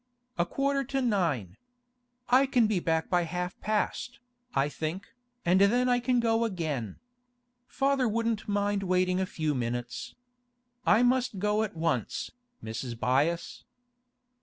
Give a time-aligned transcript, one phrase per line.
[0.39, 1.57] A quarter to nine.
[2.27, 4.17] I can be back by half past,
[4.55, 5.13] I think,
[5.45, 6.95] and then I can go again.
[7.67, 10.15] Father wouldn't mind waiting a few minutes.
[10.87, 12.31] I must go at once,
[12.63, 12.95] Mrs.
[12.99, 13.63] Byass.